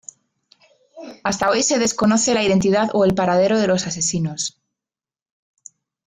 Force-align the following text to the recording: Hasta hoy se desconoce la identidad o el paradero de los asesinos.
Hasta 1.23 1.51
hoy 1.51 1.61
se 1.61 1.77
desconoce 1.77 2.33
la 2.33 2.41
identidad 2.43 2.89
o 2.93 3.05
el 3.05 3.13
paradero 3.13 3.59
de 3.59 3.67
los 3.67 3.85
asesinos. 3.85 4.59